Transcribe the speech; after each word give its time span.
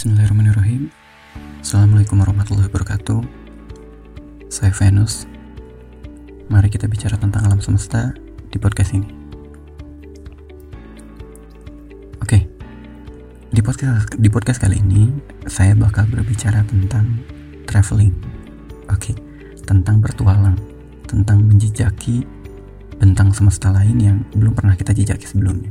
Bismillahirrahmanirrahim. 0.00 0.88
Assalamualaikum 1.60 2.24
warahmatullahi 2.24 2.72
wabarakatuh. 2.72 3.20
Saya 4.48 4.72
Venus. 4.72 5.28
Mari 6.48 6.72
kita 6.72 6.88
bicara 6.88 7.20
tentang 7.20 7.44
alam 7.44 7.60
semesta 7.60 8.16
di 8.48 8.56
podcast 8.56 8.96
ini. 8.96 9.04
Oke. 12.16 12.48
Di 13.52 13.60
podcast, 13.60 14.08
di 14.16 14.32
podcast 14.32 14.64
kali 14.64 14.80
ini 14.80 15.12
Saya 15.44 15.76
bakal 15.76 16.08
berbicara 16.08 16.64
tentang 16.64 17.20
traveling. 17.68 18.16
Oke. 18.88 19.12
Tentang 19.68 20.00
bertualang. 20.00 20.56
Tentang 21.04 21.44
menjejaki 21.44 22.24
Bentang 22.96 23.36
semesta 23.36 23.68
lain 23.68 24.00
yang 24.00 24.24
belum 24.32 24.56
pernah 24.56 24.72
kita 24.80 24.96
jejaki 24.96 25.28
sebelumnya. 25.28 25.68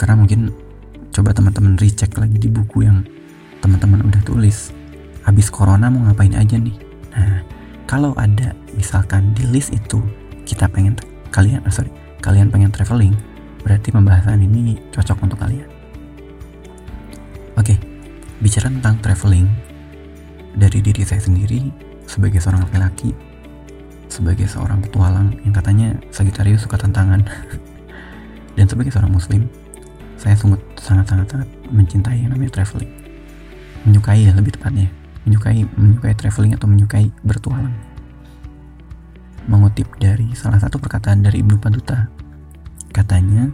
Karena 0.00 0.16
mungkin 0.16 0.69
coba 1.10 1.34
teman-teman 1.34 1.74
recheck 1.78 2.14
lagi 2.18 2.38
di 2.38 2.46
buku 2.46 2.86
yang 2.86 3.02
teman-teman 3.60 4.06
udah 4.06 4.22
tulis. 4.22 4.70
Habis 5.26 5.52
corona 5.52 5.92
mau 5.92 6.06
ngapain 6.08 6.32
aja 6.34 6.56
nih? 6.56 6.76
Nah 7.12 7.44
kalau 7.84 8.14
ada 8.16 8.54
misalkan 8.78 9.34
di 9.34 9.44
list 9.50 9.74
itu 9.74 10.00
kita 10.46 10.70
pengen 10.70 10.94
kalian 11.34 11.62
oh 11.66 11.74
sorry 11.74 11.90
kalian 12.22 12.50
pengen 12.50 12.70
traveling 12.70 13.14
berarti 13.60 13.92
pembahasan 13.92 14.40
ini 14.40 14.78
cocok 14.94 15.18
untuk 15.26 15.38
kalian. 15.42 15.68
Oke 17.58 17.76
bicara 18.40 18.72
tentang 18.72 18.96
traveling 19.04 19.46
dari 20.56 20.80
diri 20.80 21.04
saya 21.04 21.20
sendiri 21.20 21.68
sebagai 22.08 22.40
seorang 22.40 22.66
laki-laki 22.66 23.12
sebagai 24.10 24.50
seorang 24.50 24.82
petualang 24.82 25.30
yang 25.46 25.54
katanya 25.54 25.94
Sagittarius 26.10 26.66
suka 26.66 26.74
tantangan 26.74 27.22
dan 28.58 28.66
sebagai 28.66 28.90
seorang 28.90 29.14
muslim 29.14 29.46
saya 30.20 30.36
sangat-sangat 30.76 31.48
mencintai 31.72 32.20
yang 32.20 32.36
namanya 32.36 32.60
traveling. 32.60 32.92
Menyukai 33.88 34.28
ya 34.28 34.36
lebih 34.36 34.52
tepatnya. 34.52 34.92
Menyukai 35.24 35.64
menyukai 35.64 36.12
traveling 36.12 36.52
atau 36.52 36.68
menyukai 36.68 37.08
bertualang. 37.24 37.72
Mengutip 39.48 39.88
dari 39.96 40.28
salah 40.36 40.60
satu 40.60 40.76
perkataan 40.76 41.24
dari 41.24 41.40
Ibnu 41.40 41.56
Paduta 41.56 42.12
katanya 42.92 43.48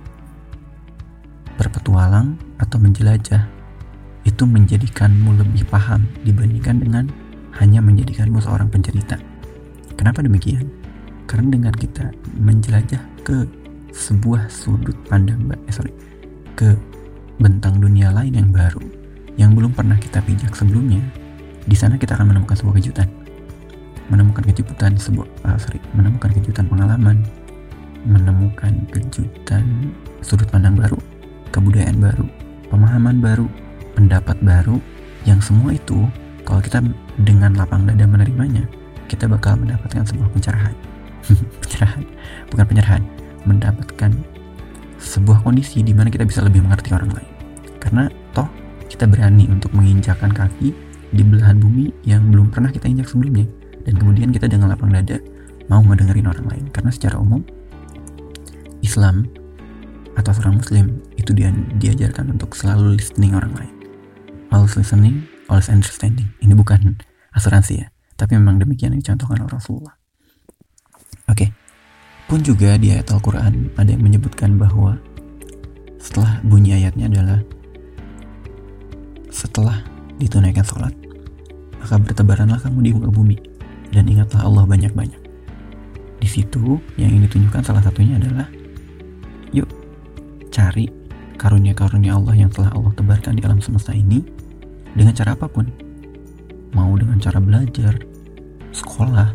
berpetualang 1.54 2.34
atau 2.58 2.82
menjelajah 2.82 3.46
itu 4.26 4.42
menjadikanmu 4.42 5.38
lebih 5.38 5.62
paham 5.70 6.10
dibandingkan 6.26 6.82
dengan 6.82 7.04
hanya 7.62 7.78
menjadikanmu 7.78 8.42
seorang 8.42 8.66
pencerita. 8.66 9.14
Kenapa 9.94 10.26
demikian? 10.26 10.66
Karena 11.30 11.54
dengan 11.54 11.74
kita 11.78 12.10
menjelajah 12.42 13.00
ke 13.22 13.46
sebuah 13.94 14.50
sudut 14.50 14.98
pandang 15.08 15.40
eh 15.48 15.72
sorry 15.72 16.05
ke 16.56 16.72
bentang 17.36 17.76
dunia 17.76 18.08
lain 18.08 18.32
yang 18.32 18.48
baru 18.48 18.80
yang 19.36 19.52
belum 19.52 19.76
pernah 19.76 20.00
kita 20.00 20.24
pijak 20.24 20.56
sebelumnya, 20.56 21.04
di 21.68 21.76
sana 21.76 22.00
kita 22.00 22.16
akan 22.16 22.32
menemukan 22.32 22.56
sebuah 22.56 22.80
kejutan, 22.80 23.08
menemukan 24.08 24.42
kejutan 24.48 24.96
sebuah 24.96 25.28
uh, 25.44 25.60
sorry, 25.60 25.76
menemukan 25.92 26.32
kejutan 26.32 26.64
pengalaman, 26.72 27.20
menemukan 28.08 28.72
kejutan 28.88 29.92
sudut 30.24 30.48
pandang 30.48 30.72
baru, 30.72 30.96
kebudayaan 31.52 32.00
baru, 32.00 32.24
pemahaman 32.72 33.20
baru, 33.20 33.44
pendapat 33.92 34.40
baru, 34.40 34.80
yang 35.28 35.38
semua 35.44 35.76
itu 35.76 36.08
kalau 36.48 36.64
kita 36.64 36.80
dengan 37.20 37.52
lapang 37.60 37.84
dada 37.84 38.08
menerimanya, 38.08 38.64
kita 39.12 39.28
bakal 39.28 39.60
mendapatkan 39.60 40.00
sebuah 40.08 40.32
pencerahan, 40.32 40.74
pencerahan, 41.60 42.02
bukan 42.48 42.64
penyerahan, 42.64 43.02
mendapatkan 43.44 44.10
sebuah 44.96 45.44
kondisi 45.44 45.84
di 45.84 45.92
mana 45.92 46.08
kita 46.08 46.24
bisa 46.24 46.40
lebih 46.44 46.64
mengerti 46.64 46.92
orang 46.92 47.12
lain. 47.12 47.32
Karena 47.80 48.08
toh 48.32 48.48
kita 48.88 49.06
berani 49.06 49.46
untuk 49.50 49.72
menginjakan 49.76 50.32
kaki 50.32 50.72
di 51.12 51.22
belahan 51.22 51.60
bumi 51.60 51.92
yang 52.02 52.28
belum 52.32 52.50
pernah 52.50 52.72
kita 52.72 52.88
injak 52.90 53.10
sebelumnya. 53.10 53.46
Dan 53.86 54.00
kemudian 54.00 54.34
kita 54.34 54.50
dengan 54.50 54.74
lapang 54.74 54.90
dada 54.90 55.22
mau 55.70 55.82
ngedengerin 55.82 56.26
orang 56.26 56.46
lain. 56.50 56.64
Karena 56.74 56.90
secara 56.90 57.20
umum 57.20 57.44
Islam 58.82 59.26
atau 60.16 60.32
seorang 60.32 60.58
muslim 60.58 61.04
itu 61.20 61.36
dia 61.36 61.52
diajarkan 61.52 62.32
untuk 62.32 62.56
selalu 62.56 62.96
listening 62.96 63.36
orang 63.36 63.52
lain. 63.54 63.74
Always 64.48 64.74
listening, 64.78 65.28
always 65.52 65.68
understanding. 65.68 66.32
Ini 66.40 66.56
bukan 66.56 66.96
asuransi 67.36 67.84
ya, 67.84 67.92
tapi 68.16 68.40
memang 68.40 68.56
demikian 68.56 68.96
yang 68.96 69.04
dicontohkan 69.04 69.44
oleh 69.44 69.52
Rasulullah. 69.52 69.94
Oke. 71.28 71.52
Okay. 71.52 71.65
Pun 72.26 72.42
juga 72.42 72.74
di 72.74 72.90
ayat 72.90 73.06
Al-Quran 73.14 73.70
ada 73.78 73.86
yang 73.86 74.02
menyebutkan 74.02 74.58
bahwa 74.58 74.98
setelah 76.02 76.42
bunyi 76.42 76.74
ayatnya 76.74 77.06
adalah 77.06 77.38
setelah 79.30 79.86
ditunaikan 80.18 80.66
sholat, 80.66 80.90
maka 81.78 81.94
bertebaranlah 82.02 82.58
kamu 82.58 82.78
di 82.82 82.90
muka 82.98 83.14
bumi 83.14 83.38
dan 83.94 84.10
ingatlah 84.10 84.42
Allah 84.42 84.66
banyak-banyak. 84.66 85.22
Di 86.18 86.26
situ 86.26 86.82
yang 86.98 87.14
ini 87.14 87.30
tunjukkan 87.30 87.62
salah 87.62 87.78
satunya 87.86 88.18
adalah 88.18 88.50
yuk 89.54 89.70
cari 90.50 90.90
karunia-karunia 91.38 92.18
Allah 92.18 92.34
yang 92.34 92.50
telah 92.50 92.74
Allah 92.74 92.90
tebarkan 92.98 93.38
di 93.38 93.46
alam 93.46 93.62
semesta 93.62 93.94
ini 93.94 94.26
dengan 94.98 95.14
cara 95.14 95.38
apa 95.38 95.46
pun. 95.46 95.70
Mau 96.74 96.90
dengan 96.98 97.22
cara 97.22 97.38
belajar, 97.38 98.02
sekolah, 98.74 99.30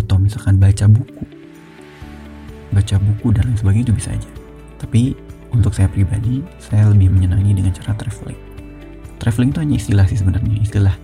atau 0.00 0.16
misalkan 0.16 0.56
baca 0.56 0.88
buku 0.88 1.41
baca 2.72 2.96
buku 2.96 3.36
dan 3.36 3.52
lain 3.52 3.58
sebagainya 3.60 3.92
itu 3.92 3.94
bisa 3.94 4.10
aja. 4.16 4.30
Tapi 4.80 5.14
untuk 5.52 5.76
saya 5.76 5.86
pribadi 5.86 6.40
saya 6.58 6.88
lebih 6.88 7.12
menyenangi 7.12 7.52
dengan 7.52 7.72
cara 7.76 7.92
traveling. 7.94 8.40
Traveling 9.20 9.50
itu 9.54 9.60
hanya 9.60 9.76
istilah 9.78 10.06
sih 10.08 10.18
sebenarnya. 10.18 10.56
Istilah 10.58 10.96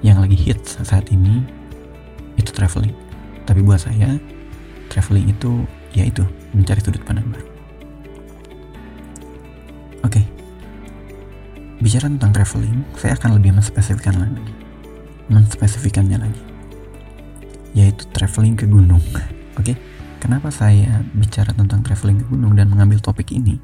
yang 0.00 0.22
lagi 0.22 0.38
hits 0.38 0.80
saat 0.80 1.10
ini 1.12 1.44
itu 2.38 2.54
traveling. 2.54 2.94
Tapi 3.44 3.60
buat 3.60 3.82
saya 3.82 4.16
traveling 4.88 5.34
itu 5.34 5.66
ya 5.92 6.06
itu 6.06 6.22
mencari 6.54 6.80
sudut 6.80 7.02
pandang 7.02 7.26
baru. 7.28 7.46
Oke. 10.06 10.22
Okay. 10.22 10.24
bicara 11.80 12.12
tentang 12.12 12.32
traveling 12.32 12.84
saya 12.96 13.16
akan 13.18 13.36
lebih 13.36 13.52
menspesifikkan 13.52 14.16
lagi. 14.16 14.42
Menspesifikannya 15.28 16.18
lagi. 16.22 16.42
Yaitu 17.74 18.06
traveling 18.14 18.54
ke 18.54 18.64
gunung. 18.70 19.02
Oke? 19.60 19.74
okay? 19.74 19.76
Kenapa 20.20 20.52
saya 20.52 21.00
bicara 21.16 21.48
tentang 21.56 21.80
traveling 21.80 22.20
ke 22.20 22.26
gunung 22.28 22.52
dan 22.52 22.68
mengambil 22.68 23.00
topik 23.00 23.32
ini? 23.32 23.56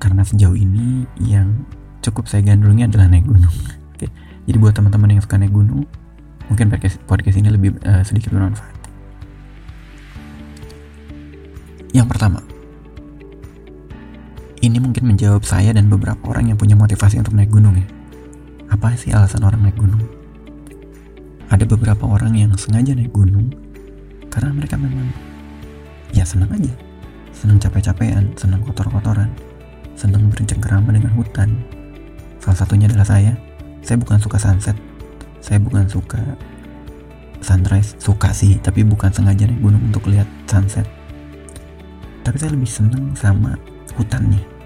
Karena 0.00 0.24
sejauh 0.24 0.56
ini 0.56 1.04
yang 1.20 1.68
cukup 2.00 2.24
saya 2.24 2.40
gandrungi 2.40 2.88
adalah 2.88 3.04
naik 3.04 3.28
gunung. 3.28 3.52
Oke. 3.92 4.08
Jadi 4.48 4.56
buat 4.56 4.72
teman-teman 4.72 5.12
yang 5.12 5.20
suka 5.20 5.36
naik 5.36 5.52
gunung, 5.52 5.84
mungkin 6.48 6.72
podcast, 7.04 7.36
ini 7.36 7.52
lebih 7.52 7.76
uh, 7.84 8.00
sedikit 8.00 8.32
bermanfaat. 8.32 8.72
Yang 11.92 12.08
pertama, 12.08 12.40
ini 14.64 14.80
mungkin 14.80 15.04
menjawab 15.04 15.44
saya 15.44 15.76
dan 15.76 15.92
beberapa 15.92 16.32
orang 16.32 16.48
yang 16.48 16.56
punya 16.56 16.80
motivasi 16.80 17.20
untuk 17.20 17.36
naik 17.36 17.52
gunung 17.52 17.76
ya. 17.76 17.86
Apa 18.72 18.96
sih 18.96 19.12
alasan 19.12 19.44
orang 19.44 19.68
naik 19.68 19.76
gunung? 19.76 20.00
Ada 21.52 21.68
beberapa 21.68 22.08
orang 22.08 22.32
yang 22.40 22.56
sengaja 22.56 22.96
naik 22.96 23.12
gunung 23.12 23.52
karena 24.32 24.52
mereka 24.52 24.76
memang 24.76 25.25
ya 26.12 26.22
senang 26.26 26.50
aja. 26.52 26.72
Senang 27.32 27.58
capek-capean 27.60 28.32
senang 28.36 28.62
kotor-kotoran 28.64 29.30
senang 29.96 30.28
bercengkerama 30.28 30.92
dengan 30.92 31.10
hutan. 31.16 31.56
Salah 32.38 32.58
satunya 32.58 32.86
adalah 32.86 33.08
saya. 33.08 33.32
Saya 33.80 33.96
bukan 33.96 34.20
suka 34.20 34.36
sunset. 34.36 34.76
Saya 35.40 35.56
bukan 35.62 35.88
suka 35.88 36.20
sunrise. 37.40 37.96
Suka 37.96 38.30
sih 38.36 38.60
tapi 38.60 38.84
bukan 38.84 39.08
sengaja 39.08 39.48
naik 39.48 39.60
gunung 39.64 39.82
untuk 39.88 40.06
lihat 40.12 40.28
sunset. 40.44 40.84
Tapi 42.22 42.36
saya 42.36 42.52
lebih 42.52 42.68
senang 42.68 43.14
sama 43.16 43.56
hutannya 43.96 44.56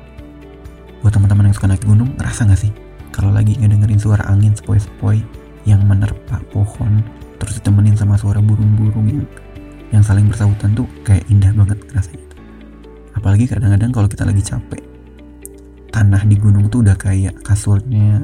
buat 1.00 1.16
teman-teman 1.16 1.48
yang 1.48 1.56
suka 1.56 1.68
naik 1.68 1.84
gunung 1.84 2.12
ngerasa 2.20 2.44
gak 2.44 2.60
sih? 2.60 2.72
Kalau 3.10 3.32
lagi 3.32 3.56
ngedengerin 3.56 3.96
suara 3.96 4.24
angin 4.28 4.52
sepoi-sepoi 4.52 5.24
yang 5.64 5.80
menerpa 5.88 6.40
pohon 6.52 7.00
terus 7.40 7.56
ditemenin 7.56 7.96
sama 7.96 8.20
suara 8.20 8.44
burung-burung 8.44 9.08
yang 9.08 9.24
yang 9.90 10.02
saling 10.06 10.26
bersahutan 10.30 10.74
tuh 10.74 10.86
kayak 11.02 11.26
indah 11.30 11.50
banget 11.54 11.78
rasanya. 11.90 12.26
Apalagi 13.14 13.50
kadang-kadang 13.50 13.90
kalau 13.90 14.08
kita 14.08 14.22
lagi 14.22 14.42
capek 14.42 14.80
tanah 15.90 16.22
di 16.24 16.38
gunung 16.38 16.70
tuh 16.70 16.86
udah 16.86 16.94
kayak 16.94 17.34
kasurnya 17.42 18.22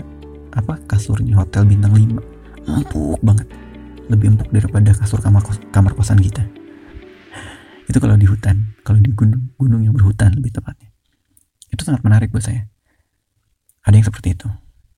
apa 0.55 0.79
kasurnya 0.87 1.37
hotel 1.37 1.67
bintang 1.67 1.93
5 1.93 2.71
empuk 2.71 3.19
banget. 3.23 3.47
Lebih 4.07 4.39
empuk 4.39 4.49
daripada 4.55 4.95
kasur 4.95 5.19
kamar 5.19 5.43
kos 5.43 5.59
kamar 5.75 5.93
kosan 5.99 6.23
kita. 6.23 6.47
Itu 7.91 7.99
kalau 7.99 8.15
di 8.15 8.27
hutan 8.31 8.79
kalau 8.87 9.03
di 9.03 9.11
gunung 9.11 9.51
gunung 9.59 9.83
yang 9.83 9.95
berhutan 9.95 10.31
lebih 10.39 10.55
tepatnya. 10.55 10.95
Itu 11.71 11.83
sangat 11.83 12.07
menarik 12.07 12.31
buat 12.31 12.47
saya. 12.47 12.71
Ada 13.83 13.95
yang 13.99 14.07
seperti 14.07 14.39
itu. 14.39 14.47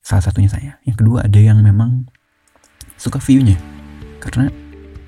Salah 0.04 0.24
satunya 0.24 0.52
saya. 0.52 0.76
Yang 0.84 1.04
kedua 1.04 1.24
ada 1.24 1.40
yang 1.40 1.60
memang 1.64 2.08
suka 3.00 3.20
viewnya. 3.20 3.56
Karena 4.20 4.52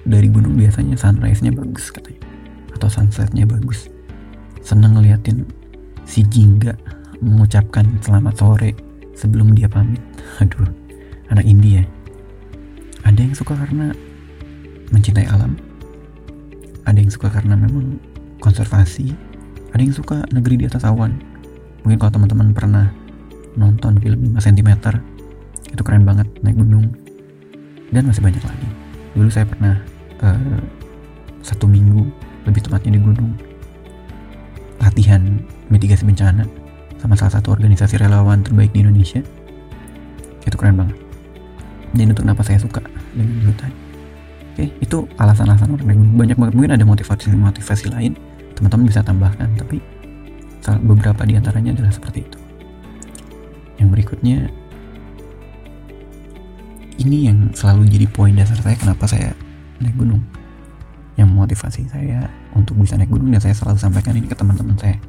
dari 0.05 0.29
gunung 0.32 0.56
biasanya 0.56 0.97
sunrise-nya 0.97 1.52
bagus 1.52 1.93
katanya. 1.93 2.25
Atau 2.73 2.88
sunset-nya 2.88 3.44
bagus. 3.44 3.93
Seneng 4.64 4.97
ngeliatin 4.97 5.44
si 6.08 6.25
jingga 6.25 6.76
mengucapkan 7.20 7.85
selamat 8.00 8.35
sore 8.41 8.70
sebelum 9.12 9.52
dia 9.52 9.69
pamit. 9.69 10.00
Aduh 10.43 10.69
anak 11.29 11.44
India. 11.44 11.85
Ada 13.05 13.20
yang 13.20 13.35
suka 13.37 13.56
karena 13.56 13.93
mencintai 14.93 15.29
alam. 15.29 15.56
Ada 16.88 16.99
yang 17.00 17.12
suka 17.12 17.29
karena 17.29 17.55
memang 17.56 18.00
konservasi. 18.41 19.12
Ada 19.70 19.82
yang 19.85 19.94
suka 19.94 20.26
negeri 20.35 20.58
di 20.61 20.64
atas 20.67 20.82
awan. 20.82 21.20
Mungkin 21.87 21.97
kalau 21.97 22.12
teman-teman 22.20 22.50
pernah 22.52 22.87
nonton 23.55 24.00
film 24.02 24.37
5 24.37 24.47
cm 24.47 24.70
itu 25.70 25.82
keren 25.87 26.02
banget 26.02 26.26
naik 26.43 26.58
gunung. 26.58 26.91
Dan 27.91 28.06
masih 28.06 28.23
banyak 28.23 28.43
lagi 28.43 28.90
dulu 29.15 29.29
saya 29.31 29.47
pernah 29.47 29.75
uh, 30.23 30.61
satu 31.41 31.67
minggu 31.67 32.07
lebih 32.47 32.62
tepatnya 32.65 32.97
di 32.97 33.01
gunung 33.03 33.33
latihan 34.81 35.21
mitigasi 35.69 36.09
bencana 36.09 36.49
sama 37.01 37.17
salah 37.17 37.41
satu 37.41 37.53
organisasi 37.53 37.97
relawan 38.01 38.45
terbaik 38.45 38.73
di 38.77 38.85
Indonesia. 38.85 39.21
Itu 40.45 40.57
keren 40.57 40.77
banget. 40.77 40.97
Dan 41.97 42.12
itu 42.12 42.21
kenapa 42.21 42.45
saya 42.45 42.61
suka 42.61 42.85
dengan 43.17 43.51
hutan. 43.51 43.73
Oke 44.53 44.65
itu 44.83 44.99
alasan-alasan 45.17 45.69
orang 45.75 45.87
gunung 45.89 46.17
banyak 46.17 46.37
banget. 46.37 46.55
Mungkin 46.57 46.73
ada 46.77 46.85
motivasi-motivasi 46.85 47.93
lain. 47.93 48.12
Teman-teman 48.57 48.85
bisa 48.89 49.01
tambahkan 49.01 49.49
tapi 49.57 49.81
beberapa 50.85 51.25
di 51.25 51.35
antaranya 51.41 51.73
adalah 51.73 51.93
seperti 51.93 52.25
itu. 52.25 52.39
Yang 53.81 53.89
berikutnya 53.97 54.39
ini 57.00 57.32
yang 57.32 57.38
selalu 57.56 57.88
jadi 57.88 58.06
poin 58.12 58.37
dasar 58.37 58.61
saya 58.61 58.76
kenapa 58.76 59.08
saya 59.08 59.32
naik 59.81 59.97
gunung. 59.97 60.20
Yang 61.17 61.29
motivasi 61.32 61.82
saya 61.88 62.29
untuk 62.52 62.76
bisa 62.76 62.97
naik 63.00 63.08
gunung 63.08 63.32
dan 63.32 63.41
saya 63.41 63.56
selalu 63.56 63.81
sampaikan 63.81 64.12
ini 64.17 64.29
ke 64.29 64.37
teman-teman 64.37 64.76
saya. 64.76 65.00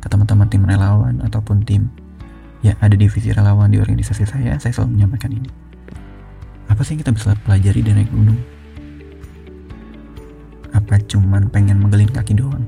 Ke 0.00 0.08
teman-teman 0.08 0.48
tim 0.48 0.64
relawan 0.64 1.20
ataupun 1.20 1.60
tim 1.68 1.92
ya 2.64 2.72
ada 2.80 2.96
divisi 2.96 3.30
relawan 3.36 3.68
di 3.68 3.76
organisasi 3.76 4.24
saya 4.24 4.56
saya 4.56 4.72
selalu 4.72 5.00
menyampaikan 5.00 5.36
ini. 5.36 5.48
Apa 6.72 6.80
sih 6.82 6.96
yang 6.96 7.04
kita 7.04 7.12
bisa 7.12 7.36
pelajari 7.44 7.80
dari 7.84 7.94
naik 8.02 8.10
gunung? 8.10 8.40
Apa 10.72 11.00
cuman 11.04 11.52
pengen 11.52 11.80
menggelin 11.84 12.10
kaki 12.10 12.36
doang? 12.36 12.64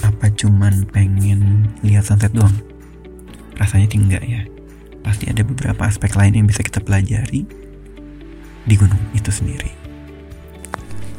Apa 0.00 0.32
cuman 0.32 0.84
pengen 0.92 1.68
lihat 1.84 2.08
sunset 2.08 2.32
doang? 2.32 2.52
Rasanya 3.56 3.88
tinggal 3.88 4.20
ya 4.24 4.53
pasti 5.04 5.28
ada 5.28 5.44
beberapa 5.44 5.84
aspek 5.84 6.16
lain 6.16 6.40
yang 6.40 6.46
bisa 6.48 6.64
kita 6.64 6.80
pelajari 6.80 7.44
di 8.64 8.74
gunung 8.74 9.00
itu 9.12 9.28
sendiri 9.28 9.70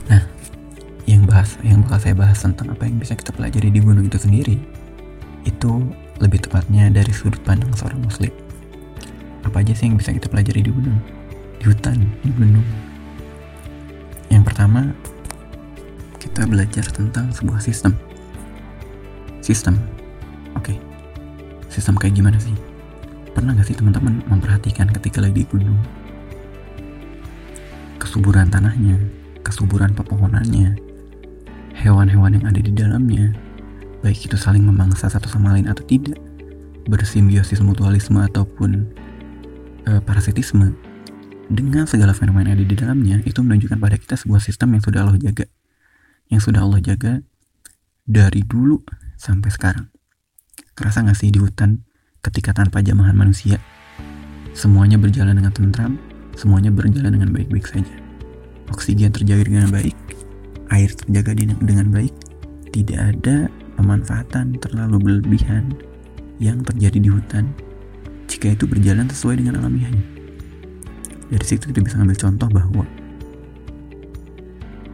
nah 0.10 0.26
yang 1.06 1.24
bahas 1.30 1.56
yang 1.62 1.86
bakal 1.86 2.02
saya 2.02 2.16
bahas 2.18 2.42
tentang 2.42 2.74
apa 2.74 2.90
yang 2.90 2.98
bisa 2.98 3.14
kita 3.14 3.30
pelajari 3.32 3.70
di 3.70 3.80
gunung 3.80 4.04
itu 4.10 4.18
sendiri 4.18 4.58
itu 5.46 5.72
lebih 6.20 6.42
tepatnya 6.42 6.90
dari 6.90 7.14
sudut 7.14 7.40
pandang 7.46 7.72
seorang 7.78 8.02
muslim. 8.02 8.34
Apa 9.46 9.62
aja 9.62 9.78
sih 9.78 9.88
yang 9.88 9.96
bisa 9.96 10.12
kita 10.12 10.28
pelajari 10.28 10.66
di 10.66 10.72
gunung? 10.74 10.98
Di 11.62 11.66
hutan, 11.70 12.02
di 12.26 12.32
gunung. 12.34 12.66
Yang 14.34 14.44
pertama, 14.52 14.90
kita 16.18 16.50
belajar 16.50 16.86
tentang 16.90 17.30
sebuah 17.30 17.62
sistem. 17.62 17.94
Sistem. 19.46 19.78
Oke. 20.58 20.74
Okay. 20.74 20.78
Sistem 21.70 21.94
kayak 22.00 22.18
gimana 22.18 22.42
sih? 22.42 22.58
Pernah 23.36 23.52
gak 23.60 23.68
sih 23.68 23.76
teman-teman 23.76 24.24
memperhatikan 24.32 24.88
ketika 24.96 25.20
lagi 25.20 25.44
di 25.44 25.48
gunung? 25.52 25.76
Kesuburan 28.00 28.48
tanahnya, 28.48 28.96
kesuburan 29.44 29.92
pepohonannya, 29.92 30.80
hewan-hewan 31.76 32.40
yang 32.40 32.46
ada 32.48 32.64
di 32.64 32.72
dalamnya, 32.72 33.36
baik 34.00 34.32
itu 34.32 34.40
saling 34.40 34.64
memangsa 34.64 35.12
satu 35.12 35.28
sama 35.28 35.52
lain 35.52 35.68
atau 35.68 35.84
tidak, 35.84 36.16
bersimbiosis 36.88 37.60
mutualisme 37.60 38.24
ataupun 38.24 38.88
e, 39.84 39.92
parasitisme, 40.00 40.72
dengan 41.46 41.86
segala 41.86 42.16
fenomena 42.18 42.56
yang 42.56 42.64
ada 42.64 42.68
di 42.72 42.78
dalamnya, 42.78 43.18
itu 43.28 43.38
menunjukkan 43.44 43.78
pada 43.78 44.00
kita 44.00 44.16
sebuah 44.18 44.42
sistem 44.42 44.80
yang 44.80 44.84
sudah 44.88 45.06
Allah 45.06 45.20
jaga. 45.22 45.46
Yang 46.32 46.42
sudah 46.50 46.66
Allah 46.66 46.82
jaga 46.82 47.22
dari 48.08 48.42
dulu 48.42 48.82
sampai 49.14 49.54
sekarang. 49.54 49.94
Kerasa 50.74 51.06
gak 51.06 51.20
sih 51.20 51.30
di 51.30 51.38
hutan 51.38 51.86
ketika 52.26 52.58
tanpa 52.58 52.82
jamahan 52.82 53.14
manusia? 53.14 53.62
Semuanya 54.58 54.98
berjalan 54.98 55.38
dengan 55.38 55.54
tentram, 55.54 56.02
semuanya 56.34 56.74
berjalan 56.74 57.14
dengan 57.14 57.30
baik-baik 57.30 57.70
saja. 57.70 57.96
Oksigen 58.74 59.14
terjaga 59.14 59.46
dengan 59.46 59.70
baik, 59.70 59.94
air 60.74 60.90
terjaga 60.90 61.38
dengan 61.38 61.94
baik, 61.94 62.14
tidak 62.74 63.00
ada 63.14 63.46
pemanfaatan 63.78 64.58
terlalu 64.58 64.98
berlebihan 64.98 65.70
yang 66.42 66.66
terjadi 66.66 66.98
di 66.98 67.10
hutan 67.14 67.54
jika 68.26 68.58
itu 68.58 68.66
berjalan 68.66 69.06
sesuai 69.06 69.46
dengan 69.46 69.62
alamiahnya. 69.62 70.02
Dari 71.30 71.46
situ 71.46 71.70
kita 71.70 71.82
bisa 71.86 72.02
ambil 72.02 72.18
contoh 72.18 72.50
bahwa 72.50 72.86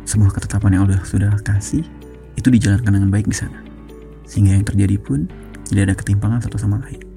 sebuah 0.03 0.31
ketetapan 0.35 0.75
yang 0.75 0.83
Allah 0.89 0.99
sudah 1.07 1.31
kasih 1.47 1.87
itu 2.35 2.47
dijalankan 2.51 2.91
dengan 2.91 3.07
baik 3.07 3.31
di 3.31 3.35
sana. 3.35 3.63
Sehingga 4.27 4.55
yang 4.59 4.67
terjadi 4.67 4.99
pun 4.99 5.27
tidak 5.67 5.91
ada 5.91 5.95
ketimpangan 5.95 6.43
satu 6.43 6.59
sama 6.59 6.83
lain. 6.83 7.10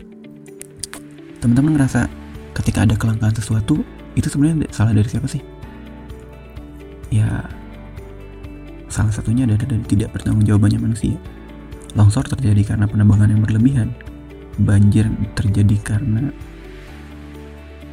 Teman-teman 1.44 1.76
ngerasa 1.76 2.08
ketika 2.56 2.88
ada 2.88 2.96
kelangkaan 2.96 3.37
sesuatu 3.37 3.85
itu 4.17 4.32
sebenarnya 4.32 4.64
salah 4.73 4.96
dari 4.96 5.05
siapa 5.05 5.29
sih? 5.29 5.44
Ya 7.12 7.44
salah 8.88 9.12
satunya 9.12 9.44
adalah 9.44 9.61
dari 9.69 9.85
tidak 9.85 10.17
bertanggung 10.17 10.49
jawabannya 10.49 10.81
manusia. 10.81 11.20
Longsor 11.93 12.25
terjadi 12.32 12.73
karena 12.73 12.88
penambangan 12.88 13.29
yang 13.29 13.44
berlebihan. 13.44 13.93
Banjir 14.56 15.05
terjadi 15.37 15.76
karena 15.85 16.32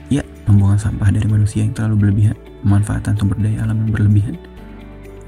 ya 0.08 0.24
pembuangan 0.48 0.88
sampah 0.88 1.12
dari 1.12 1.28
manusia 1.28 1.68
yang 1.68 1.76
terlalu 1.76 2.08
berlebihan, 2.08 2.40
pemanfaatan 2.64 3.20
sumber 3.20 3.36
daya 3.36 3.68
alam 3.68 3.84
yang 3.84 3.92
berlebihan, 3.92 4.36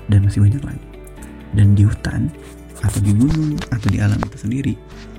dan 0.08 0.24
masih 0.24 0.48
banyak 0.48 0.64
lagi. 0.64 0.88
Dan 1.60 1.76
di 1.76 1.84
hutan 1.84 2.32
atau 2.80 3.04
di 3.04 3.12
gunung 3.12 3.60
atau 3.68 3.88
di 3.92 4.00
alam 4.00 4.16
itu 4.24 4.38
sendiri, 4.40 4.74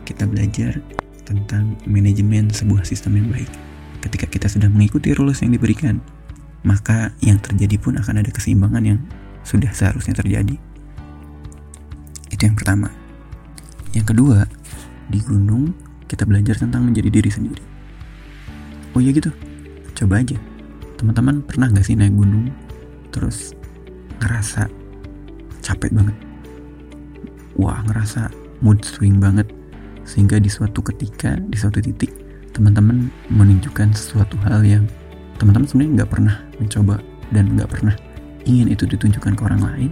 kita 0.08 0.24
belajar 0.24 0.80
tentang 1.24 1.76
manajemen 1.88 2.52
sebuah 2.52 2.84
sistem 2.84 3.20
yang 3.20 3.28
baik. 3.32 3.50
Ketika 4.04 4.28
kita 4.28 4.46
sudah 4.48 4.68
mengikuti 4.68 5.16
rules 5.16 5.40
yang 5.40 5.56
diberikan, 5.56 6.00
maka 6.64 7.12
yang 7.20 7.40
terjadi 7.40 7.76
pun 7.80 7.96
akan 7.96 8.20
ada 8.20 8.30
keseimbangan 8.32 8.84
yang 8.84 9.00
sudah 9.44 9.72
seharusnya 9.72 10.16
terjadi. 10.16 10.56
Itu 12.32 12.42
yang 12.44 12.56
pertama. 12.56 12.92
Yang 13.92 14.16
kedua, 14.16 14.48
di 15.08 15.20
gunung 15.24 15.72
kita 16.08 16.24
belajar 16.28 16.60
tentang 16.60 16.88
menjadi 16.88 17.08
diri 17.08 17.30
sendiri. 17.32 17.64
Oh 18.96 19.00
iya 19.00 19.10
gitu, 19.12 19.32
coba 19.96 20.20
aja. 20.20 20.36
Teman-teman 21.00 21.44
pernah 21.44 21.69
gak 21.72 21.84
sih 21.84 21.98
naik 21.98 22.14
gunung 22.14 22.48
terus 23.10 23.52
ngerasa 24.22 24.69
capek 25.64 25.90
banget? 25.93 26.16
Wah 27.54 27.81
ngerasa 27.86 28.31
mood 28.60 28.82
swing 28.82 29.19
banget 29.22 29.46
sehingga 30.05 30.37
di 30.41 30.53
suatu 30.53 30.84
ketika 30.84 31.37
di 31.49 31.56
suatu 31.56 31.81
titik 31.81 32.13
teman-teman 32.53 33.11
menunjukkan 33.32 33.96
sesuatu 33.96 34.39
hal 34.46 34.63
yang 34.63 34.84
teman-teman 35.41 35.67
sebenarnya 35.67 35.93
nggak 36.03 36.11
pernah 36.13 36.37
mencoba 36.61 36.96
dan 37.32 37.44
nggak 37.56 37.69
pernah 37.73 37.94
ingin 38.44 38.70
itu 38.70 38.84
ditunjukkan 38.87 39.32
ke 39.34 39.43
orang 39.43 39.63
lain 39.65 39.91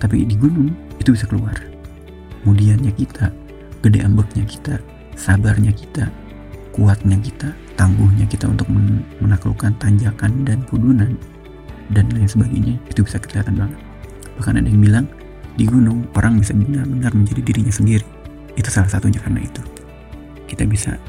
tapi 0.00 0.24
di 0.24 0.38
gunung 0.38 0.72
itu 0.96 1.12
bisa 1.12 1.28
keluar 1.28 1.52
kemudiannya 2.42 2.92
kita, 2.96 3.28
gede 3.84 4.00
ambeknya 4.04 4.44
kita, 4.48 4.80
sabarnya 5.16 5.72
kita, 5.76 6.08
kuatnya 6.72 7.20
kita, 7.20 7.52
tangguhnya 7.76 8.24
kita 8.24 8.48
untuk 8.48 8.68
menaklukkan 9.20 9.76
tanjakan 9.76 10.44
dan 10.48 10.64
pudunan 10.64 11.12
dan 11.92 12.08
lain 12.14 12.28
sebagainya 12.28 12.74
itu 12.88 13.04
bisa 13.04 13.20
kelihatan 13.20 13.60
banget. 13.60 13.78
Bahkan 14.40 14.56
ada 14.56 14.68
yang 14.68 14.80
bilang 14.80 15.06
di 15.58 15.68
gunung 15.68 16.08
orang 16.16 16.40
bisa 16.40 16.56
benar-benar 16.56 17.12
menjadi 17.12 17.40
dirinya 17.44 17.74
sendiri. 17.74 18.06
Itu 18.60 18.68
salah 18.68 18.92
satunya 18.92 19.16
karena 19.24 19.40
itu. 19.40 19.64
Kita 20.44 20.68
bisa 20.68 21.00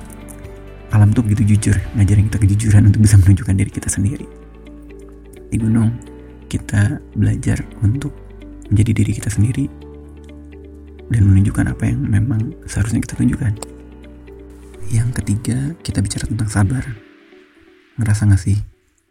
alam 0.96 1.12
tuh 1.12 1.24
begitu 1.24 1.55
jujur 1.55 1.75
ngajarin 2.00 2.31
kita 2.31 2.39
kejujuran 2.39 2.88
untuk 2.88 3.03
bisa 3.03 3.15
menunjukkan 3.22 3.55
diri 3.60 3.72
kita 3.72 3.91
sendiri. 3.91 4.24
Di 5.51 5.60
gunung 5.60 5.91
kita 6.48 7.00
belajar 7.12 7.60
untuk 7.84 8.15
menjadi 8.72 9.03
diri 9.03 9.12
kita 9.20 9.27
sendiri 9.27 9.67
dan 11.12 11.27
menunjukkan 11.27 11.75
apa 11.75 11.84
yang 11.91 12.08
memang 12.08 12.55
seharusnya 12.63 13.03
kita 13.03 13.20
tunjukkan. 13.20 13.53
Yang 14.91 15.10
ketiga, 15.24 15.75
kita 15.84 16.00
bicara 16.03 16.27
tentang 16.27 16.51
sabar. 16.51 16.84
Ngerasa 18.00 18.27
gak 18.27 18.39
sih 18.39 18.60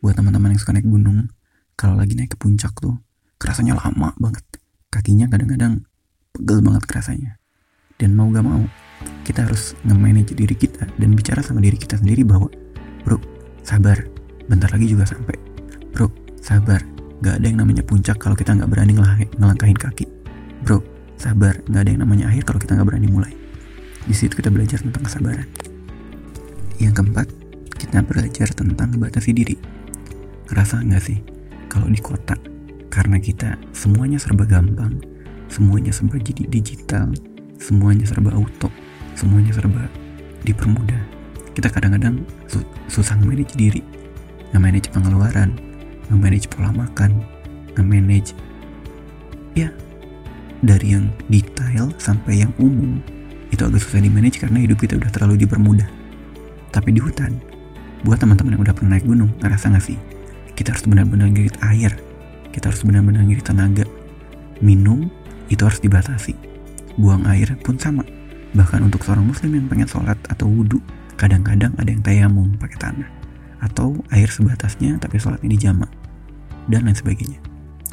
buat 0.01 0.17
teman-teman 0.17 0.57
yang 0.57 0.61
suka 0.61 0.77
naik 0.77 0.89
gunung, 0.89 1.29
kalau 1.77 1.97
lagi 1.97 2.17
naik 2.17 2.37
ke 2.37 2.39
puncak 2.41 2.73
tuh, 2.77 3.01
kerasanya 3.41 3.77
lama 3.77 4.13
banget. 4.21 4.45
Kakinya 4.93 5.29
kadang-kadang 5.29 5.89
pegel 6.37 6.61
banget 6.61 6.85
kerasanya. 6.85 7.40
Dan 8.01 8.17
mau 8.17 8.33
gak 8.33 8.41
mau, 8.41 8.65
kita 9.29 9.45
harus 9.45 9.77
nge-manage 9.85 10.33
diri 10.33 10.57
kita 10.57 10.89
dan 10.97 11.13
bicara 11.13 11.45
sama 11.45 11.61
diri 11.61 11.77
kita 11.77 12.01
sendiri 12.01 12.25
bahwa, 12.25 12.49
bro, 13.05 13.21
sabar, 13.61 14.01
bentar 14.49 14.73
lagi 14.73 14.89
juga 14.89 15.05
sampai. 15.05 15.37
Bro, 15.93 16.09
sabar, 16.41 16.81
gak 17.21 17.37
ada 17.37 17.47
yang 17.47 17.61
namanya 17.61 17.85
puncak 17.85 18.17
kalau 18.17 18.33
kita 18.33 18.57
nggak 18.57 18.73
berani 18.73 18.97
ngelangkahin 19.37 19.77
kaki. 19.77 20.09
Bro, 20.65 20.81
sabar. 21.21 21.61
Nggak 21.69 21.81
ada 21.85 21.91
yang 21.93 22.01
namanya 22.01 22.25
akhir 22.33 22.49
kalau 22.49 22.59
kita 22.65 22.73
nggak 22.81 22.89
berani 22.89 23.09
mulai. 23.13 23.33
Di 24.09 24.17
situ 24.17 24.33
kita 24.41 24.49
belajar 24.49 24.81
tentang 24.81 25.05
kesabaran. 25.05 25.45
Yang 26.81 27.05
keempat 27.05 27.29
kita 27.77 28.01
belajar 28.01 28.49
tentang 28.57 28.97
batasi 28.97 29.37
diri. 29.37 29.61
Ngerasa 30.49 30.81
nggak 30.81 31.03
sih 31.05 31.21
kalau 31.71 31.87
di 31.87 32.01
kota 32.03 32.35
karena 32.91 33.23
kita 33.23 33.55
semuanya 33.71 34.19
serba 34.19 34.43
gampang 34.43 34.99
semuanya 35.47 35.95
serba 35.95 36.19
jadi 36.19 36.51
digital 36.51 37.15
semuanya 37.61 38.09
serba 38.09 38.33
auto 38.33 38.73
semuanya 39.15 39.53
serba 39.53 39.85
dipermudah. 40.49 40.99
Kita 41.53 41.69
kadang-kadang 41.69 42.25
su 42.49 42.65
susah 42.89 43.21
manage 43.21 43.53
diri 43.53 43.85
nge-manage 44.57 44.89
pengeluaran 44.91 45.53
nge-manage 46.09 46.49
pola 46.49 46.73
makan 46.73 47.21
nge-manage 47.77 48.33
ya 49.53 49.69
dari 50.65 50.97
yang 50.97 51.13
detail 51.29 51.93
sampai 52.01 52.43
yang 52.43 52.53
umum 52.57 52.99
itu 53.53 53.61
agak 53.61 53.85
susah 53.85 54.01
di-manage 54.01 54.41
karena 54.41 54.65
hidup 54.65 54.81
kita 54.81 54.97
udah 54.97 55.11
terlalu 55.13 55.45
dipermudah. 55.45 55.87
Tapi 56.73 56.97
di 56.97 57.01
hutan 57.03 57.37
buat 58.07 58.17
teman-teman 58.17 58.57
yang 58.57 58.63
udah 58.65 58.75
pernah 58.75 58.97
naik 58.97 59.05
gunung 59.05 59.31
ngerasa 59.45 59.75
gak 59.77 59.85
sih? 59.85 59.99
Kita 60.57 60.73
harus 60.73 60.87
benar-benar 60.89 61.29
ngirit 61.29 61.61
air 61.61 61.93
kita 62.51 62.71
harus 62.71 62.83
benar-benar 62.83 63.23
ngirit 63.23 63.47
tenaga. 63.47 63.87
Minum 64.61 65.09
itu 65.49 65.63
harus 65.63 65.81
dibatasi 65.81 66.50
buang 66.99 67.27
air 67.29 67.55
pun 67.61 67.79
sama. 67.79 68.03
Bahkan 68.51 68.83
untuk 68.83 69.07
seorang 69.07 69.27
muslim 69.27 69.55
yang 69.55 69.67
pengen 69.71 69.87
sholat 69.87 70.19
atau 70.27 70.51
wudhu 70.51 70.83
kadang-kadang 71.15 71.71
ada 71.79 71.91
yang 71.91 72.03
tayamum 72.03 72.51
pakai 72.59 72.79
tanah. 72.81 73.09
Atau 73.61 74.01
air 74.11 74.27
sebatasnya 74.33 74.97
tapi 74.99 75.21
sholatnya 75.21 75.51
di 75.53 75.59
jama 75.61 75.87
dan 76.67 76.89
lain 76.89 76.97
sebagainya. 76.97 77.39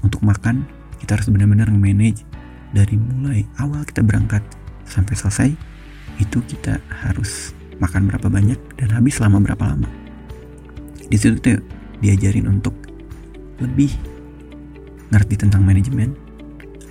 Untuk 0.01 0.23
makan 0.23 0.65
kita 1.03 1.19
harus 1.19 1.27
benar-benar 1.29 1.69
manage 1.69 2.23
dari 2.71 2.97
mulai 2.97 3.45
awal 3.61 3.83
kita 3.85 4.01
berangkat 4.01 4.41
sampai 4.87 5.13
selesai 5.13 5.49
itu 6.17 6.39
kita 6.47 6.81
harus 7.05 7.53
makan 7.77 8.09
berapa 8.09 8.25
banyak 8.31 8.57
dan 8.81 8.89
habis 8.95 9.21
selama 9.21 9.43
berapa 9.43 9.61
lama. 9.75 9.89
Di 11.07 11.15
situ 11.19 11.37
tuh 11.37 11.61
diajarin 12.01 12.49
untuk 12.49 12.73
lebih 13.61 13.93
ngerti 15.13 15.35
tentang 15.39 15.63
manajemen 15.63 16.13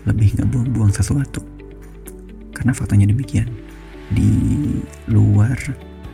lebih 0.07 0.39
nggak 0.39 0.49
buang-buang 0.51 0.95
sesuatu 0.95 1.56
karena 2.57 2.73
faktanya 2.73 3.13
demikian. 3.13 3.53
Di 4.09 4.33
luar 5.13 5.61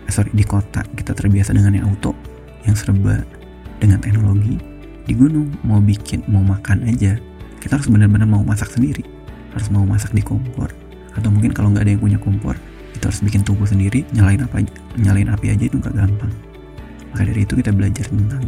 eh, 0.09 0.11
sorry 0.11 0.35
di 0.35 0.43
kota 0.43 0.83
kita 0.99 1.15
terbiasa 1.15 1.55
dengan 1.55 1.79
yang 1.79 1.87
auto 1.95 2.19
yang 2.67 2.75
serba 2.75 3.23
dengan 3.79 4.03
teknologi 4.03 4.59
di 5.07 5.15
gunung 5.15 5.51
mau 5.67 5.79
bikin 5.83 6.23
mau 6.31 6.43
makan 6.43 6.87
aja 6.87 7.19
kita 7.63 7.79
harus 7.79 7.87
benar-benar 7.87 8.27
mau 8.27 8.43
masak 8.43 8.75
sendiri. 8.75 9.07
Harus 9.55 9.71
mau 9.71 9.87
masak 9.87 10.11
di 10.11 10.25
kompor. 10.25 10.75
Atau 11.15 11.31
mungkin 11.31 11.55
kalau 11.55 11.71
nggak 11.71 11.87
ada 11.87 11.93
yang 11.95 12.03
punya 12.03 12.19
kompor 12.19 12.59
kita 12.93 13.09
harus 13.09 13.23
bikin 13.25 13.43
tungku 13.43 13.67
sendiri 13.67 14.07
nyalain 14.15 14.45
apa 14.47 14.63
nyalain 15.01 15.27
api 15.27 15.51
aja 15.51 15.65
itu 15.67 15.77
nggak 15.79 15.95
gampang. 15.95 16.33
Maka 17.13 17.23
dari 17.29 17.45
itu 17.45 17.55
kita 17.59 17.71
belajar 17.75 18.07
tentang 18.09 18.45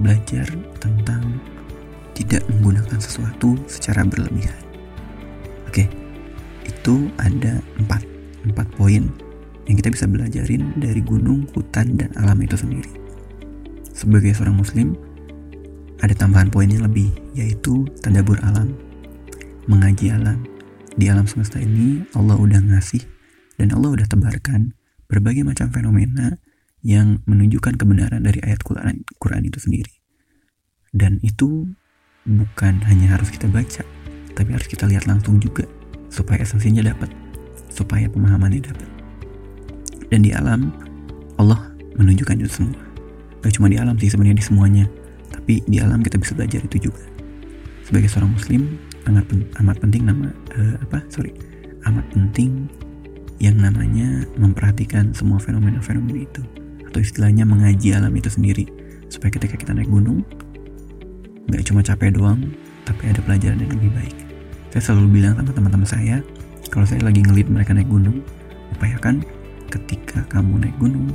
belajar 0.00 0.46
tentang 0.82 1.22
tidak 2.16 2.42
menggunakan 2.50 2.98
sesuatu 2.98 3.54
secara 3.70 4.02
berlebihan 4.02 4.63
oke 5.74 5.90
itu 6.70 7.10
ada 7.18 7.58
empat 7.82 8.06
empat 8.46 8.70
poin 8.78 9.10
yang 9.66 9.74
kita 9.80 9.90
bisa 9.90 10.06
belajarin 10.06 10.76
dari 10.78 11.00
gunung, 11.02 11.48
hutan, 11.56 11.96
dan 11.96 12.12
alam 12.20 12.36
itu 12.44 12.54
sendiri. 12.54 12.92
Sebagai 13.96 14.36
seorang 14.36 14.60
muslim, 14.60 14.92
ada 16.04 16.12
tambahan 16.12 16.52
poin 16.52 16.68
yang 16.68 16.84
lebih, 16.84 17.08
yaitu 17.32 17.88
tadabur 18.04 18.36
alam, 18.44 18.76
mengaji 19.64 20.12
alam, 20.12 20.44
di 21.00 21.08
alam 21.08 21.24
semesta 21.24 21.56
ini 21.56 22.04
Allah 22.12 22.36
udah 22.36 22.60
ngasih 22.60 23.02
dan 23.56 23.72
Allah 23.72 23.96
udah 23.96 24.06
tebarkan 24.06 24.76
berbagai 25.08 25.48
macam 25.48 25.72
fenomena 25.72 26.36
yang 26.84 27.24
menunjukkan 27.24 27.80
kebenaran 27.80 28.20
dari 28.20 28.44
ayat 28.44 28.60
Quran, 28.60 29.08
Quran 29.16 29.48
itu 29.48 29.58
sendiri. 29.64 29.96
Dan 30.92 31.24
itu 31.24 31.72
bukan 32.28 32.84
hanya 32.84 33.16
harus 33.16 33.32
kita 33.32 33.48
baca, 33.48 33.93
tapi 34.34 34.54
harus 34.54 34.66
kita 34.66 34.86
lihat 34.90 35.06
langsung 35.06 35.38
juga 35.38 35.66
supaya 36.10 36.42
esensinya 36.42 36.84
dapat, 36.84 37.10
supaya 37.70 38.06
pemahamannya 38.06 38.62
dapat. 38.66 38.88
Dan 40.10 40.22
di 40.22 40.30
alam 40.30 40.70
Allah 41.38 41.74
menunjukkan 41.98 42.38
itu 42.42 42.50
semua. 42.50 42.78
Gak 43.42 43.58
cuma 43.58 43.66
di 43.70 43.78
alam 43.78 43.98
sih 43.98 44.10
sebenarnya 44.10 44.38
di 44.38 44.46
semuanya, 44.46 44.84
tapi 45.30 45.62
di 45.66 45.82
alam 45.82 46.02
kita 46.02 46.18
bisa 46.18 46.34
belajar 46.34 46.62
itu 46.62 46.90
juga. 46.90 47.02
Sebagai 47.84 48.08
seorang 48.08 48.32
muslim, 48.32 48.80
amat 49.08 49.26
amat 49.60 49.76
penting 49.80 50.08
nama 50.08 50.32
uh, 50.56 50.76
apa 50.80 51.04
sorry 51.12 51.36
amat 51.84 52.04
penting 52.16 52.68
yang 53.42 53.60
namanya 53.60 54.24
memperhatikan 54.40 55.12
semua 55.12 55.36
fenomena-fenomena 55.36 56.24
itu 56.24 56.42
atau 56.88 56.98
istilahnya 57.02 57.44
mengaji 57.44 57.92
alam 57.92 58.14
itu 58.16 58.30
sendiri 58.32 58.64
supaya 59.12 59.36
ketika 59.36 59.60
kita 59.60 59.72
naik 59.76 59.90
gunung 59.90 60.24
nggak 61.50 61.62
cuma 61.68 61.84
capek 61.84 62.16
doang 62.16 62.40
tapi 62.88 63.12
ada 63.12 63.20
pelajaran 63.20 63.60
yang 63.60 63.72
lebih 63.76 63.92
baik 63.92 64.16
saya 64.74 64.90
selalu 64.90 65.22
bilang 65.22 65.38
sama 65.38 65.54
teman-teman 65.54 65.86
saya 65.86 66.18
kalau 66.66 66.82
saya 66.82 66.98
lagi 67.06 67.22
ngelit 67.22 67.46
mereka 67.46 67.70
naik 67.70 67.86
gunung 67.86 68.18
upayakan 68.74 69.22
ketika 69.70 70.26
kamu 70.26 70.66
naik 70.66 70.74
gunung 70.82 71.14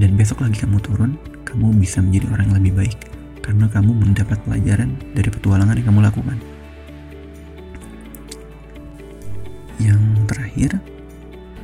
dan 0.00 0.16
besok 0.16 0.40
lagi 0.40 0.64
kamu 0.64 0.80
turun 0.80 1.20
kamu 1.44 1.76
bisa 1.76 2.00
menjadi 2.00 2.32
orang 2.32 2.48
yang 2.48 2.58
lebih 2.64 2.74
baik 2.80 2.98
karena 3.44 3.68
kamu 3.68 3.92
mendapat 3.92 4.40
pelajaran 4.42 4.96
dari 5.14 5.28
petualangan 5.30 5.78
yang 5.78 5.86
kamu 5.86 6.00
lakukan. 6.02 6.38
Yang 9.78 10.00
terakhir 10.26 10.70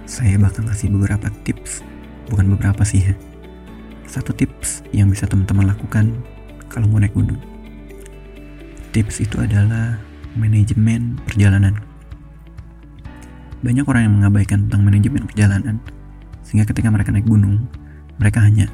saya 0.06 0.36
bakal 0.38 0.62
kasih 0.68 0.92
beberapa 0.94 1.26
tips 1.42 1.82
bukan 2.30 2.54
beberapa 2.54 2.86
sih 2.86 3.02
ya. 3.02 3.14
Satu 4.06 4.30
tips 4.30 4.84
yang 4.94 5.10
bisa 5.10 5.26
teman-teman 5.26 5.72
lakukan 5.72 6.12
kalau 6.70 6.86
mau 6.86 7.00
naik 7.00 7.16
gunung. 7.16 7.40
Tips 8.94 9.24
itu 9.24 9.40
adalah 9.40 10.11
manajemen 10.38 11.18
perjalanan 11.24 11.78
banyak 13.62 13.86
orang 13.86 14.02
yang 14.10 14.14
mengabaikan 14.18 14.66
tentang 14.66 14.82
manajemen 14.82 15.22
perjalanan 15.26 15.76
sehingga 16.42 16.66
ketika 16.66 16.90
mereka 16.90 17.14
naik 17.14 17.26
gunung 17.28 17.66
mereka 18.18 18.42
hanya 18.42 18.66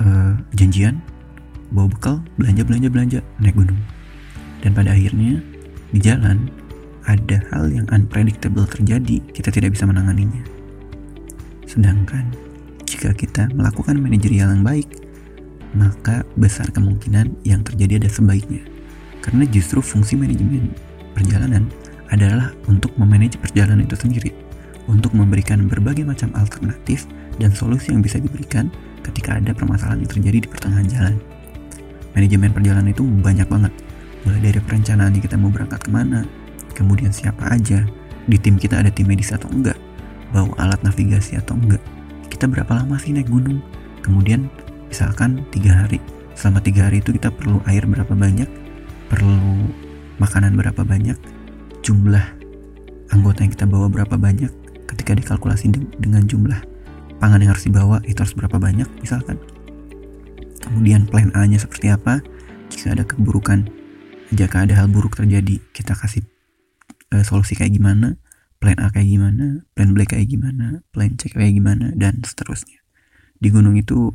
uh, 0.00 0.34
janjian 0.56 1.00
bawa 1.68 1.88
bekal 1.92 2.16
belanja 2.40 2.62
belanja 2.64 2.88
belanja 2.88 3.20
naik 3.38 3.54
gunung 3.54 3.78
dan 4.64 4.74
pada 4.74 4.94
akhirnya 4.94 5.38
di 5.92 6.00
jalan 6.00 6.50
ada 7.08 7.40
hal 7.48 7.72
yang 7.72 7.88
unpredictable 7.88 8.68
terjadi, 8.68 9.24
kita 9.32 9.48
tidak 9.48 9.72
bisa 9.72 9.88
menanganinya. 9.88 10.44
Sedangkan 11.64 12.28
jika 12.84 13.16
kita 13.16 13.48
melakukan 13.56 13.96
manajerial 13.96 14.52
yang 14.52 14.64
baik, 14.64 14.88
maka 15.72 16.20
besar 16.36 16.68
kemungkinan 16.68 17.32
yang 17.48 17.64
terjadi 17.64 18.04
ada 18.04 18.12
sebaiknya. 18.12 18.60
Karena 19.20 19.44
justru 19.48 19.82
fungsi 19.82 20.14
manajemen 20.16 20.72
perjalanan 21.12 21.66
adalah 22.08 22.54
untuk 22.70 22.94
memanage 22.96 23.36
perjalanan 23.36 23.84
itu 23.84 23.96
sendiri, 23.98 24.30
untuk 24.88 25.12
memberikan 25.12 25.68
berbagai 25.68 26.06
macam 26.08 26.32
alternatif 26.38 27.04
dan 27.36 27.52
solusi 27.52 27.92
yang 27.92 28.00
bisa 28.00 28.16
diberikan 28.16 28.72
ketika 29.04 29.36
ada 29.36 29.52
permasalahan 29.52 30.04
yang 30.04 30.10
terjadi 30.10 30.38
di 30.44 30.48
pertengahan 30.48 30.88
jalan. 30.88 31.16
Manajemen 32.16 32.50
perjalanan 32.50 32.90
itu 32.90 33.04
banyak 33.04 33.46
banget, 33.46 33.72
mulai 34.24 34.40
dari 34.40 34.58
perencanaan 34.64 35.12
kita 35.14 35.36
mau 35.36 35.52
berangkat 35.52 35.80
ke 35.84 35.90
mana, 35.92 36.24
kemudian 36.72 37.12
siapa 37.12 37.52
aja, 37.52 37.84
di 38.26 38.36
tim 38.40 38.56
kita 38.56 38.80
ada 38.80 38.90
tim 38.90 39.06
medis 39.06 39.30
atau 39.30 39.46
enggak, 39.52 39.76
bawa 40.32 40.52
alat 40.58 40.80
navigasi 40.82 41.36
atau 41.38 41.54
enggak, 41.54 41.80
kita 42.32 42.48
berapa 42.48 42.72
lama 42.74 42.96
sih 42.98 43.14
naik 43.14 43.28
gunung, 43.28 43.60
kemudian 44.02 44.48
misalkan 44.88 45.44
tiga 45.52 45.84
hari, 45.84 46.02
selama 46.34 46.58
tiga 46.64 46.88
hari 46.88 47.04
itu 47.04 47.14
kita 47.14 47.28
perlu 47.30 47.62
air 47.68 47.84
berapa 47.86 48.12
banyak, 48.16 48.48
perlu 49.08 49.72
makanan 50.20 50.54
berapa 50.54 50.84
banyak, 50.84 51.16
jumlah 51.80 52.24
anggota 53.12 53.44
yang 53.44 53.52
kita 53.52 53.66
bawa 53.66 53.88
berapa 53.88 54.16
banyak, 54.20 54.52
ketika 54.88 55.16
dikalkulasi 55.16 55.72
dengan 56.00 56.24
jumlah 56.28 56.60
pangan 57.18 57.42
yang 57.42 57.50
harus 57.52 57.66
dibawa 57.66 57.98
itu 58.06 58.18
harus 58.22 58.34
berapa 58.36 58.56
banyak 58.56 58.86
misalkan. 59.02 59.36
Kemudian 60.62 61.08
plan 61.08 61.32
A-nya 61.34 61.58
seperti 61.58 61.90
apa? 61.90 62.20
Jika 62.68 62.92
ada 62.92 63.04
keburukan, 63.06 63.66
jika 64.34 64.68
ada 64.68 64.76
hal 64.76 64.92
buruk 64.92 65.16
terjadi, 65.16 65.58
kita 65.72 65.96
kasih 65.96 66.26
uh, 67.14 67.24
solusi 67.24 67.56
kayak 67.56 67.72
gimana, 67.72 68.20
plan 68.60 68.76
A 68.76 68.92
kayak 68.92 69.08
gimana, 69.08 69.64
plan 69.72 69.96
B 69.96 70.04
kayak 70.04 70.28
gimana, 70.28 70.84
plan 70.92 71.16
C 71.16 71.32
kayak 71.32 71.56
gimana, 71.56 71.94
dan 71.96 72.20
seterusnya. 72.20 72.84
Di 73.38 73.48
gunung 73.48 73.78
itu 73.78 74.12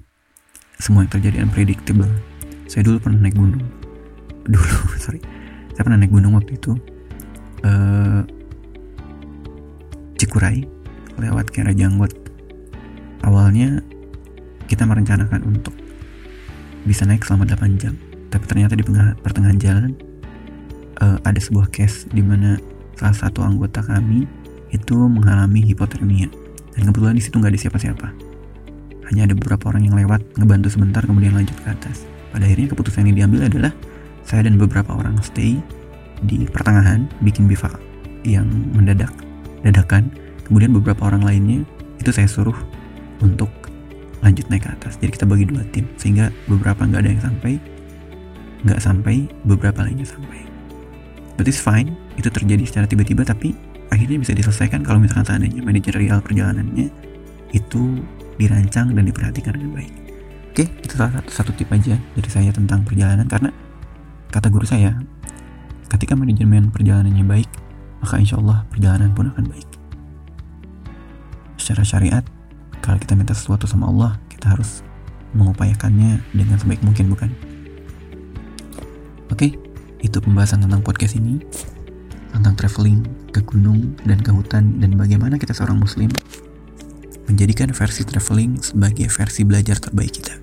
semua 0.77 1.07
yang 1.07 1.12
terjadi 1.12 1.41
unpredictable. 1.41 2.12
Saya 2.69 2.85
dulu 2.85 3.01
pernah 3.01 3.25
naik 3.25 3.39
gunung. 3.39 3.63
Dulu, 4.47 4.77
sorry. 5.03 5.19
Saya 5.73 5.83
pernah 5.88 6.00
naik 6.00 6.13
gunung 6.13 6.38
waktu 6.38 6.57
itu. 6.57 6.75
Uh, 7.63 8.21
Cikuray 10.19 10.67
lewat 11.19 11.51
Kiara 11.51 11.71
Janggot. 11.71 12.12
Awalnya 13.23 13.79
kita 14.67 14.83
merencanakan 14.83 15.47
untuk 15.47 15.75
bisa 16.83 17.07
naik 17.07 17.23
selama 17.23 17.47
8 17.47 17.79
jam. 17.79 17.95
Tapi 18.27 18.43
ternyata 18.50 18.75
di 18.75 18.83
pertengahan 19.21 19.59
jalan 19.62 19.91
uh, 21.03 21.17
ada 21.23 21.39
sebuah 21.39 21.71
case 21.71 22.07
di 22.12 22.21
mana 22.23 22.59
salah 22.95 23.15
satu 23.15 23.41
anggota 23.41 23.81
kami 23.81 24.23
itu 24.73 24.95
mengalami 24.95 25.62
hipotermia 25.65 26.29
dan 26.73 26.81
kebetulan 26.89 27.15
di 27.17 27.23
situ 27.23 27.35
nggak 27.38 27.53
ada 27.53 27.62
siapa-siapa 27.62 28.07
hanya 29.12 29.21
ada 29.29 29.33
beberapa 29.38 29.69
orang 29.69 29.85
yang 29.85 29.95
lewat 29.97 30.21
ngebantu 30.38 30.73
sebentar 30.73 31.05
kemudian 31.05 31.38
lanjut 31.38 31.53
ke 31.62 31.67
atas 31.69 32.05
pada 32.33 32.50
akhirnya 32.50 32.73
keputusan 32.73 33.05
yang 33.12 33.17
diambil 33.25 33.45
adalah 33.45 33.71
saya 34.24 34.48
dan 34.48 34.56
beberapa 34.56 34.96
orang 34.96 35.20
stay 35.20 35.60
di 36.24 36.48
pertengahan 36.48 37.08
bikin 37.22 37.48
bivak 37.48 37.75
yang 38.24 38.48
mendadak 38.72 39.12
dadakan. 39.63 40.08
Kemudian 40.44 40.75
beberapa 40.75 41.08
orang 41.08 41.24
lainnya 41.24 41.63
itu 42.00 42.12
saya 42.12 42.27
suruh 42.27 42.56
untuk 43.24 43.51
lanjut 44.24 44.48
naik 44.48 44.68
ke 44.68 44.70
atas. 44.72 45.00
Jadi 45.00 45.12
kita 45.20 45.25
bagi 45.27 45.46
dua 45.48 45.63
tim 45.72 45.88
sehingga 46.00 46.32
beberapa 46.48 46.84
nggak 46.88 47.01
ada 47.03 47.10
yang 47.12 47.24
sampai 47.24 47.53
nggak 48.63 48.80
sampai 48.80 49.15
beberapa 49.44 49.84
lainnya 49.84 50.08
sampai. 50.08 50.39
But 51.36 51.51
it's 51.51 51.60
fine 51.60 51.96
itu 52.15 52.32
terjadi 52.32 52.63
secara 52.63 52.86
tiba-tiba 52.88 53.27
tapi 53.27 53.51
akhirnya 53.92 54.24
bisa 54.24 54.32
diselesaikan 54.32 54.82
kalau 54.88 55.03
misalkan 55.03 55.27
seandainya 55.27 55.62
manajerial 55.62 56.24
perjalanannya 56.24 56.88
itu 57.51 58.00
dirancang 58.39 58.96
dan 58.96 59.03
diperhatikan 59.03 59.60
dengan 59.60 59.84
baik. 59.84 59.94
Oke 60.53 60.63
itu 60.70 60.94
salah 60.96 61.20
satu, 61.20 61.30
satu 61.30 61.51
tip 61.58 61.68
aja 61.74 62.00
dari 62.00 62.30
saya 62.30 62.51
tentang 62.56 62.86
perjalanan 62.88 63.27
karena 63.27 63.51
kata 64.33 64.49
guru 64.49 64.65
saya 64.65 64.97
ketika 65.93 66.17
manajemen 66.17 66.73
perjalanannya 66.73 67.21
baik 67.21 67.49
maka 68.01 68.17
insya 68.17 68.41
Allah 68.41 68.65
perjalanan 68.73 69.13
pun 69.13 69.29
akan 69.29 69.45
baik. 69.45 69.69
Secara 71.61 71.85
syariat 71.85 72.25
kalau 72.81 72.97
kita 72.97 73.13
minta 73.13 73.37
sesuatu 73.37 73.69
sama 73.69 73.93
Allah 73.93 74.17
kita 74.33 74.57
harus 74.57 74.81
mengupayakannya 75.37 76.17
dengan 76.33 76.57
sebaik 76.57 76.81
mungkin 76.81 77.13
bukan? 77.13 77.29
Oke 79.29 79.53
itu 80.01 80.17
pembahasan 80.17 80.65
tentang 80.65 80.81
podcast 80.81 81.13
ini 81.13 81.37
tentang 82.33 82.57
traveling 82.57 83.05
ke 83.29 83.45
gunung 83.45 83.93
dan 84.01 84.17
ke 84.17 84.33
hutan 84.33 84.81
dan 84.81 84.97
bagaimana 84.97 85.37
kita 85.37 85.53
seorang 85.53 85.77
muslim 85.77 86.09
menjadikan 87.29 87.69
versi 87.69 88.01
traveling 88.01 88.57
sebagai 88.65 89.05
versi 89.13 89.45
belajar 89.45 89.77
terbaik 89.77 90.11
kita. 90.17 90.35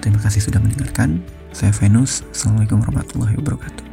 Terima 0.00 0.18
kasih 0.18 0.40
sudah 0.42 0.58
mendengarkan 0.58 1.22
saya 1.52 1.70
Venus. 1.76 2.24
Assalamualaikum 2.32 2.80
warahmatullahi 2.80 3.36
wabarakatuh 3.36 3.91